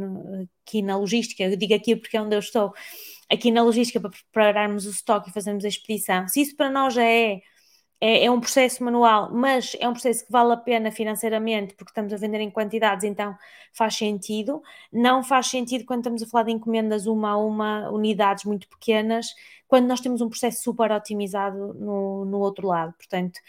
[0.63, 2.73] aqui na logística, eu digo aqui porque é onde eu estou,
[3.29, 6.27] aqui na logística para prepararmos o estoque e fazermos a expedição.
[6.27, 7.41] Se isso para nós já é
[7.99, 11.91] é, é, um processo manual, mas é um processo que vale a pena financeiramente porque
[11.91, 13.35] estamos a vender em quantidades, então
[13.73, 14.61] faz sentido.
[14.91, 19.27] Não faz sentido quando estamos a falar de encomendas uma a uma, unidades muito pequenas,
[19.67, 22.93] quando nós temos um processo super otimizado no, no outro lado.
[22.93, 23.39] Portanto,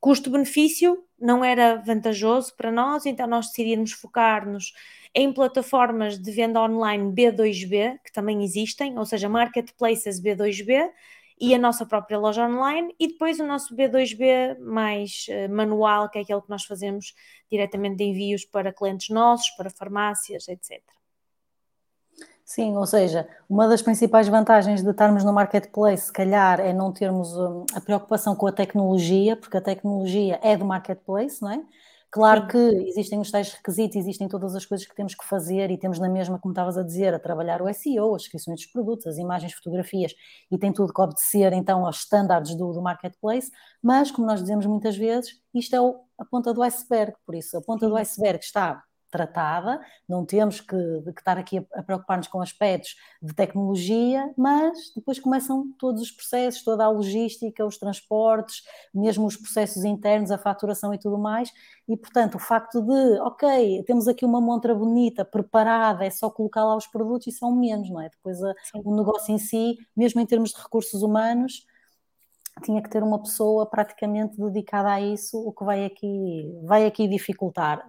[0.00, 4.72] custo-benefício não era vantajoso para nós, então nós decidimos focar-nos
[5.14, 10.90] em plataformas de venda online B2B, que também existem, ou seja, marketplaces B2B
[11.42, 16.16] e a nossa própria loja online e depois o nosso B2B mais uh, manual, que
[16.16, 17.12] é aquele que nós fazemos
[17.50, 20.80] diretamente de envios para clientes nossos, para farmácias, etc.
[22.44, 26.92] Sim, ou seja, uma das principais vantagens de estarmos no marketplace, se calhar, é não
[26.92, 31.60] termos um, a preocupação com a tecnologia, porque a tecnologia é do marketplace, não é?
[32.12, 35.78] Claro que existem os tais requisitos, existem todas as coisas que temos que fazer e
[35.78, 39.06] temos na mesma, como estavas a dizer, a trabalhar o SEO, as descrições dos produtos,
[39.06, 40.14] as imagens, fotografias
[40.50, 43.50] e tem tudo que obedecer então aos estándares do, do marketplace,
[43.82, 47.56] mas como nós dizemos muitas vezes, isto é o, a ponta do iceberg, por isso
[47.56, 52.26] a ponta do iceberg está tratada, não temos que, que estar aqui a, a preocupar-nos
[52.26, 58.62] com aspectos de tecnologia, mas depois começam todos os processos, toda a logística, os transportes,
[58.92, 61.52] mesmo os processos internos, a faturação e tudo mais,
[61.86, 66.64] e portanto o facto de, ok, temos aqui uma montra bonita, preparada, é só colocar
[66.64, 68.08] lá os produtos, isso é um menos, não é?
[68.08, 71.66] Depois a, o negócio em si, mesmo em termos de recursos humanos,
[72.62, 77.08] tinha que ter uma pessoa praticamente dedicada a isso, o que vai aqui, vai aqui
[77.08, 77.86] dificultar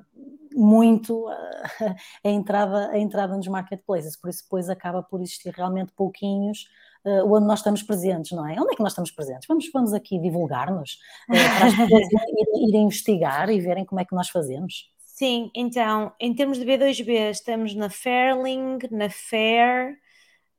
[0.56, 1.28] muito
[2.24, 6.68] a entrada, a entrada nos marketplaces, por isso depois acaba por existir realmente pouquinhos
[7.06, 8.60] uh, onde nós estamos presentes, não é?
[8.60, 9.48] Onde é que nós estamos presentes?
[9.48, 14.06] Vamos, vamos aqui divulgar-nos, uh, para as pessoas irem, irem investigar e verem como é
[14.06, 14.92] que nós fazemos.
[15.00, 19.94] Sim, então, em termos de B2B, estamos na Fairling, na Fair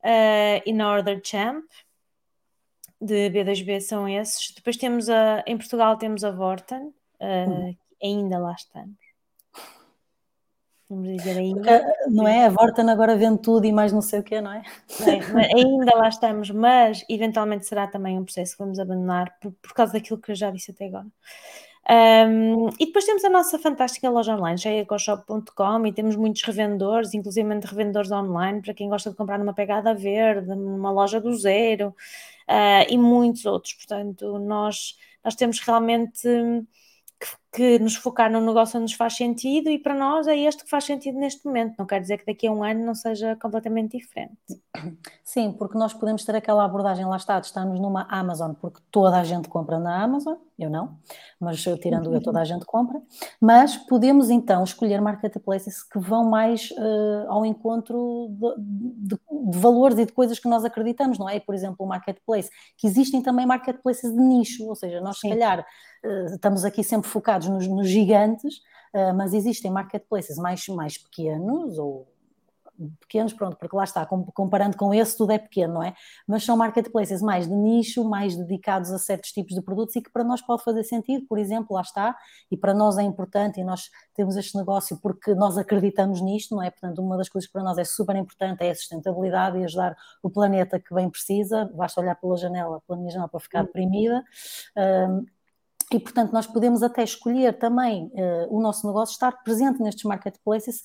[0.05, 1.65] uh, e na Order Champ
[3.01, 4.53] de B2B são esses.
[4.55, 6.87] Depois temos a, em Portugal temos a Vorten,
[7.21, 7.77] uh, hum.
[8.03, 9.04] ainda lá estamos.
[10.89, 11.85] Vamos dizer ainda.
[12.09, 12.47] não é?
[12.47, 14.63] A Vorten agora vende tudo e mais não sei o que, não é?
[15.07, 19.73] é ainda lá estamos, mas eventualmente será também um processo que vamos abandonar por, por
[19.73, 21.07] causa daquilo que eu já disse até agora.
[21.87, 27.47] Um, e depois temos a nossa fantástica loja online, jaecoshop.com, e temos muitos revendedores, inclusive
[27.63, 31.89] revendedores online, para quem gosta de comprar numa pegada verde, numa loja do zero,
[32.49, 33.75] uh, e muitos outros.
[33.75, 36.27] Portanto, nós, nós temos realmente
[37.55, 40.69] que, nos focar no negócio onde nos faz sentido e para nós é este que
[40.71, 41.77] faz sentido neste momento.
[41.79, 44.35] Não quer dizer que daqui a um ano não seja completamente diferente.
[45.23, 49.23] Sim, porque nós podemos ter aquela abordagem, lá está, estamos numa Amazon, porque toda a
[49.23, 50.99] gente compra na Amazon, eu não,
[51.41, 53.01] mas eu, tirando eu, toda a gente compra,
[53.41, 59.17] mas podemos então escolher marketplaces que vão mais uh, ao encontro de, de,
[59.51, 61.39] de, valores e de coisas que nós acreditamos, não é?
[61.39, 65.29] Por exemplo, o marketplace, que existem também marketplaces de nicho, ou seja, nós Sim.
[65.29, 65.65] se calhar
[66.33, 68.57] estamos aqui sempre focados nos, nos gigantes,
[68.95, 72.07] uh, mas existem marketplaces mais, mais pequenos ou
[73.01, 75.95] pequenos, pronto, porque lá está, comparando com esse, tudo é pequeno, não é?
[76.27, 80.11] Mas são marketplaces mais de nicho, mais dedicados a certos tipos de produtos e que
[80.11, 82.17] para nós pode fazer sentido, por exemplo, lá está,
[82.51, 86.63] e para nós é importante e nós temos este negócio porque nós acreditamos nisto, não
[86.63, 86.71] é?
[86.71, 89.97] Portanto, uma das coisas que para nós é super importante é a sustentabilidade e ajudar
[90.23, 94.23] o planeta que bem precisa, basta olhar pela janela, pela minha janela para ficar deprimida.
[94.77, 95.25] Um,
[95.95, 100.83] e, portanto, nós podemos até escolher também uh, o nosso negócio estar presente nestes marketplaces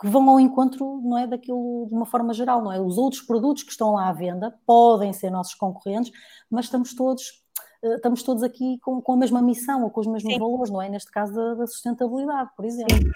[0.00, 2.80] que vão ao encontro, não é, daquilo de uma forma geral, não é?
[2.80, 6.10] Os outros produtos que estão lá à venda podem ser nossos concorrentes,
[6.50, 7.44] mas estamos todos
[7.82, 10.38] eh, estamos todos aqui com, com a mesma missão ou com os mesmos Sim.
[10.38, 10.88] valores, não é?
[10.88, 12.96] Neste caso da, da sustentabilidade, por exemplo.
[12.96, 13.10] Sim,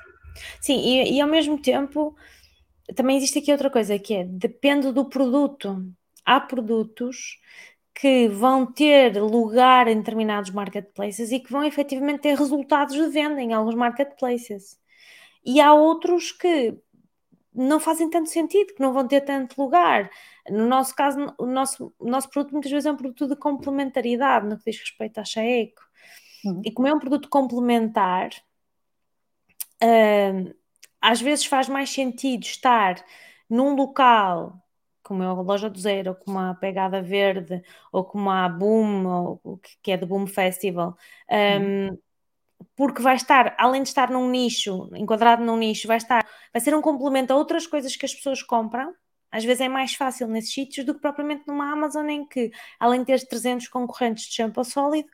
[0.61, 2.15] Sim e, e, ao mesmo tempo
[2.95, 5.91] também existe aqui outra coisa que é depende do produto.
[6.23, 7.39] Há produtos
[7.95, 13.41] que vão ter lugar em determinados marketplaces e que vão efetivamente ter resultados de venda
[13.41, 14.79] em alguns marketplaces
[15.45, 16.77] e há outros que
[17.55, 20.11] não fazem tanto sentido, que não vão ter tanto lugar.
[20.51, 24.49] No nosso caso, o nosso, o nosso produto muitas vezes é um produto de complementaridade
[24.49, 25.83] no que diz respeito à Chaeco.
[26.45, 26.63] Uhum.
[26.65, 28.31] E como é um produto complementar,
[29.83, 30.55] uh,
[31.01, 33.05] às vezes faz mais sentido estar
[33.49, 34.63] num local
[35.05, 37.62] como é a loja do zero, ou como a pegada verde,
[37.93, 40.97] ou como a Boom, ou, que é do Boom Festival,
[41.31, 41.99] um, uhum
[42.77, 46.75] porque vai estar, além de estar num nicho, enquadrado num nicho, vai estar, vai ser
[46.75, 48.93] um complemento a outras coisas que as pessoas compram.
[49.31, 53.01] Às vezes é mais fácil nesses sítios do que propriamente numa Amazon em que, além
[53.01, 55.09] de ter 300 concorrentes de shampoo sólido,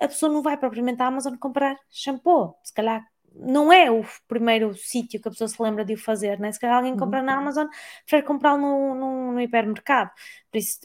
[0.00, 2.54] a pessoa não vai propriamente à Amazon comprar shampoo.
[2.62, 3.06] Se calhar
[3.38, 6.50] não é o primeiro sítio que a pessoa se lembra de o fazer, né?
[6.52, 7.40] Se calhar alguém compra na uhum.
[7.40, 7.66] Amazon,
[8.04, 10.10] prefere comprá-lo no, no, no hipermercado.
[10.50, 10.80] Por isso,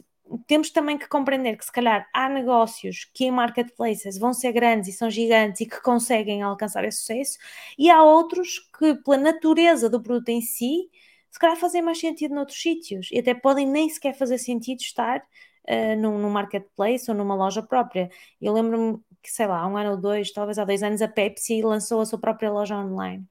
[0.48, 4.90] temos também que compreender que se calhar há negócios que em marketplaces vão ser grandes
[4.90, 7.38] e são gigantes e que conseguem alcançar esse sucesso,
[7.78, 10.90] e há outros que, pela natureza do produto em si,
[11.30, 15.20] se calhar fazem mais sentido noutros sítios e até podem nem sequer fazer sentido estar
[15.20, 18.10] uh, num, num marketplace ou numa loja própria.
[18.42, 21.62] Eu lembro-me que, sei lá, um ano ou dois, talvez há dois anos, a Pepsi
[21.62, 23.25] lançou a sua própria loja online.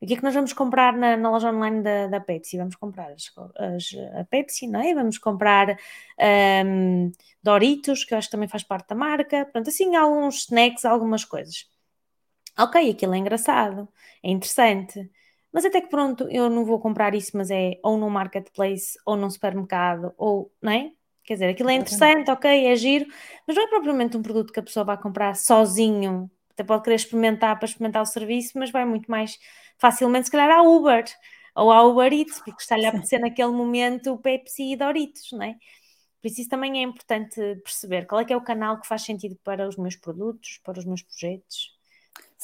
[0.00, 2.56] O que é que nós vamos comprar na, na loja online da, da, Pepsi?
[2.58, 4.92] Vamos comprar as, as, a Pepsi, não é?
[4.94, 5.78] Vamos comprar
[6.66, 9.46] um, Doritos, que eu acho que também faz parte da marca.
[9.46, 11.70] Pronto, assim, alguns snacks, algumas coisas.
[12.58, 13.88] Ok, aquilo é engraçado,
[14.22, 15.08] é interessante.
[15.52, 19.16] Mas até que pronto, eu não vou comprar isso, mas é ou num marketplace, ou
[19.16, 20.92] num supermercado, ou, não é?
[21.24, 23.06] Quer dizer, aquilo é interessante, ok, é giro,
[23.46, 26.30] mas não é propriamente um produto que a pessoa vai comprar sozinho.
[26.50, 29.38] Até pode querer experimentar para experimentar o serviço, mas vai muito mais
[29.78, 31.04] facilmente, se calhar, à Uber
[31.54, 35.42] ou à Uber Eats, porque está-lhe a apetecer naquele momento o Pepsi e Doritos, não
[35.42, 35.54] é?
[36.20, 39.02] Por isso, isso também é importante perceber qual é que é o canal que faz
[39.02, 41.81] sentido para os meus produtos, para os meus projetos.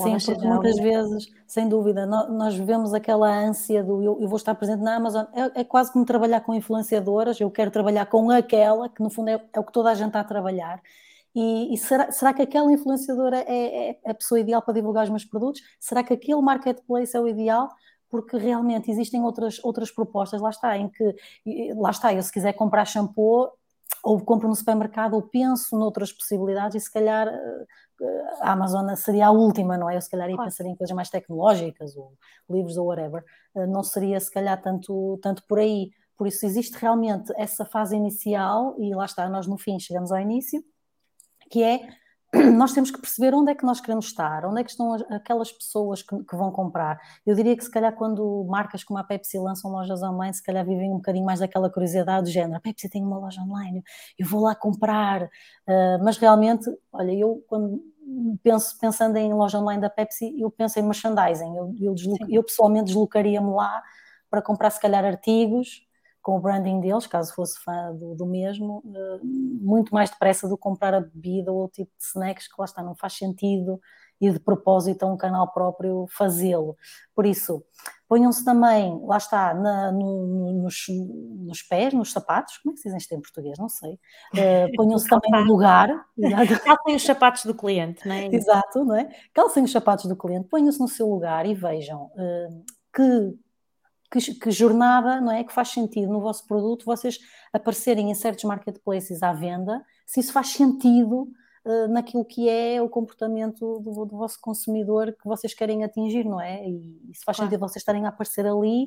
[0.03, 4.37] Sim, porque muitas vezes, sem dúvida, nós, nós vemos aquela ânsia do eu, eu, vou
[4.37, 8.31] estar presente na Amazon, é, é, quase como trabalhar com influenciadoras, eu quero trabalhar com
[8.31, 10.81] aquela, que no fundo é, é o que toda a gente está a trabalhar.
[11.35, 15.11] E, e será, será, que aquela influenciadora é, é, a pessoa ideal para divulgar os
[15.11, 15.63] meus produtos?
[15.81, 17.69] Será que aquele marketplace é o ideal?
[18.09, 21.15] Porque realmente existem outras, outras propostas, lá está, em que,
[21.77, 23.51] lá está, eu se quiser comprar shampoo,
[24.03, 27.67] ou compro no supermercado, ou penso noutras possibilidades, e se calhar eh,
[28.41, 29.97] a Amazon seria a última, não é?
[29.97, 30.51] Eu se calhar ia claro.
[30.51, 32.13] pensar em coisas mais tecnológicas, ou
[32.49, 33.25] livros, ou whatever.
[33.57, 35.91] Eh, não seria se calhar tanto, tanto por aí.
[36.17, 40.21] Por isso existe realmente essa fase inicial, e lá está, nós no fim chegamos ao
[40.21, 40.63] início,
[41.51, 41.89] que é
[42.57, 45.51] nós temos que perceber onde é que nós queremos estar, onde é que estão aquelas
[45.51, 46.99] pessoas que, que, vão comprar.
[47.27, 50.65] Eu diria que se calhar quando marcas como a Pepsi lançam lojas online, se calhar
[50.65, 53.83] vivem um bocadinho mais daquela curiosidade do género, a Pepsi tem uma loja online,
[54.19, 57.83] eu vou lá comprar, uh, mas realmente, olha, eu quando
[58.43, 61.95] penso, pensando em loja online da Pepsi, eu penso em merchandising, eu, eu,
[62.29, 63.83] eu pessoalmente deslocaria-me lá
[64.31, 65.88] para comprar se calhar artigos,
[66.29, 70.59] com o branding deles, caso fosse fã do, do mesmo, uh, muito mais depressa do
[70.59, 73.81] que comprar a bebida ou o tipo de snacks que lá está, não faz sentido
[74.21, 76.77] e de propósito a um canal próprio fazê-lo.
[77.15, 77.65] Por isso,
[78.07, 80.85] ponham-se também, lá está, na, no, nos,
[81.47, 83.57] nos, pés, nos sapatos, como é que se diz isto em português?
[83.59, 83.95] Não sei.
[84.35, 85.89] Uh, ponham-se também no lugar.
[86.63, 88.27] Calcem os sapatos do cliente, não é?
[88.27, 89.09] Exato, não é?
[89.33, 92.65] Calcem os sapatos do cliente, ponham-se no seu lugar e vejam uh,
[92.95, 93.35] que
[94.11, 97.19] que, que, jornada não é que faz sentido no vosso produto vocês
[97.53, 101.29] aparecerem em certos marketplaces à venda, se isso faz sentido
[101.65, 106.41] uh, naquilo que é o comportamento do, do, vosso consumidor que vocês querem atingir, não
[106.41, 106.67] é?
[106.67, 107.51] E, e se faz claro.
[107.51, 108.85] sentido vocês estarem a aparecer ali,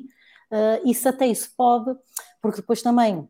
[0.50, 1.96] uh, isso até isso pode,
[2.40, 3.28] porque depois também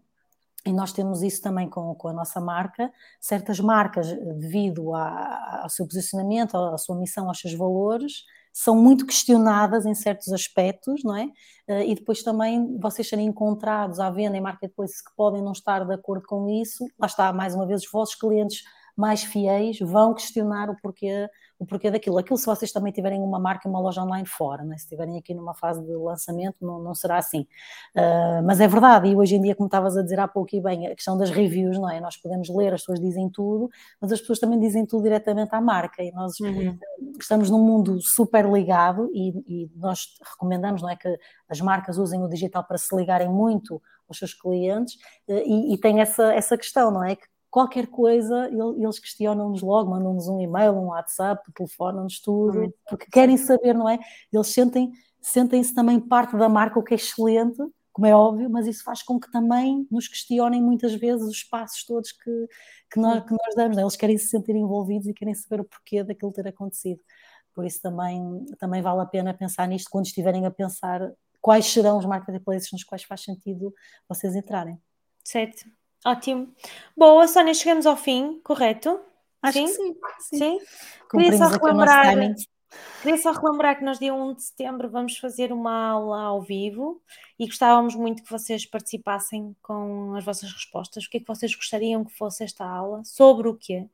[0.65, 5.69] e nós temos isso também com, com a nossa marca, certas marcas, devido a, ao
[5.69, 11.17] seu posicionamento, à sua missão, aos seus valores, são muito questionadas em certos aspectos, não
[11.17, 11.29] é?
[11.69, 15.85] Eh, e depois também vocês serem encontrados à venda em marketplaces que podem não estar
[15.85, 18.63] de acordo com isso, lá está, mais uma vez, os vossos clientes
[18.97, 21.29] mais fiéis vão questionar o porquê,
[21.59, 22.19] o porquê daquilo.
[22.19, 24.77] Aquilo se vocês também tiverem uma marca, uma loja online fora, né?
[24.77, 27.47] se estiverem aqui numa fase de lançamento, não, não será assim.
[27.97, 30.61] Uh, mas é verdade, e hoje em dia, como estavas a dizer há pouco e
[30.61, 32.01] bem, a questão das reviews, não é?
[32.01, 33.71] Nós podemos ler, as pessoas dizem tudo,
[34.01, 36.79] mas as pessoas também dizem tudo diretamente à marca, e nós uhum.
[37.19, 41.09] estamos num mundo super ligado e, e nós recomendamos, não é, que
[41.49, 44.97] as marcas usem o digital para se ligarem muito aos seus clientes
[45.29, 47.17] e, e tem essa, essa questão, não é?
[47.17, 53.37] Que qualquer coisa, eles questionam-nos logo, mandam-nos um e-mail, um WhatsApp, telefonam-nos tudo, porque querem
[53.37, 53.99] saber, não é?
[54.33, 54.91] Eles sentem,
[55.21, 59.03] sentem-se também parte da marca, o que é excelente, como é óbvio, mas isso faz
[59.03, 62.49] com que também nos questionem muitas vezes os passos todos que,
[62.91, 63.77] que, nós, que nós damos.
[63.77, 63.83] É?
[63.83, 67.01] Eles querem se sentir envolvidos e querem saber o porquê daquilo ter acontecido.
[67.55, 71.99] Por isso também, também vale a pena pensar nisto quando estiverem a pensar quais serão
[71.99, 73.75] os marketplaces nos quais faz sentido
[74.09, 74.81] vocês entrarem.
[75.23, 75.82] Certo.
[76.05, 76.53] Ótimo.
[76.97, 79.01] Boa, Sónia, chegamos ao fim, correto?
[79.41, 79.67] Acho sim?
[79.67, 79.95] que sim.
[80.21, 80.39] Sim.
[80.39, 80.59] sim?
[81.11, 82.15] Queria só relembrar.
[83.03, 87.03] Queria só relembrar que nós, dia 1 de setembro, vamos fazer uma aula ao vivo
[87.39, 91.05] e gostávamos muito que vocês participassem com as vossas respostas.
[91.05, 93.03] O que é que vocês gostariam que fosse esta aula?
[93.05, 93.87] Sobre o quê?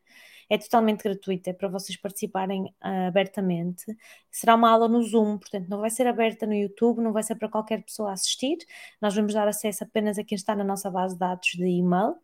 [0.49, 3.85] É totalmente gratuita, é para vocês participarem uh, abertamente.
[4.31, 7.35] Será uma aula no Zoom, portanto, não vai ser aberta no YouTube, não vai ser
[7.37, 8.57] para qualquer pessoa assistir.
[9.01, 12.15] Nós vamos dar acesso apenas a quem está na nossa base de dados de e-mail.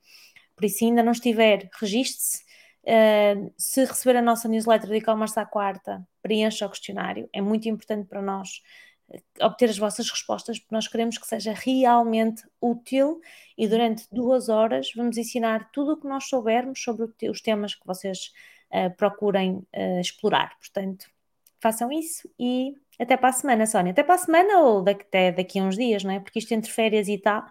[0.57, 2.45] Por isso, se ainda não estiver, registre-se.
[2.87, 7.29] Uh, se receber a nossa newsletter de e-commerce à quarta, preencha o questionário.
[7.33, 8.61] É muito importante para nós
[9.41, 13.21] obter as vossas respostas, porque nós queremos que seja realmente útil
[13.57, 17.87] e durante duas horas vamos ensinar tudo o que nós soubermos sobre os temas que
[17.87, 18.33] vocês
[18.71, 20.57] uh, procurem uh, explorar.
[20.59, 21.07] Portanto,
[21.61, 23.93] façam isso e até para a semana, Sónia.
[23.93, 26.21] Até para a semana ou daqui, até daqui a uns dias, não é?
[26.21, 27.45] Porque isto entre férias e tal.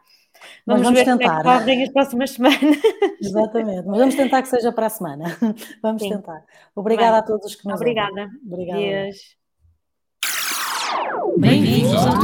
[0.66, 1.44] Vamos, vamos ver tentar.
[1.44, 2.60] como é as próximas semanas.
[3.22, 5.26] Exatamente, mas vamos tentar que seja para a semana.
[5.82, 6.10] Vamos Sim.
[6.10, 6.44] tentar.
[6.76, 8.30] Obrigada Bem, a todos que nos Obrigada.
[8.46, 8.80] Obrigada.
[8.80, 9.43] Deus.
[11.38, 12.20] Bem-vindos ao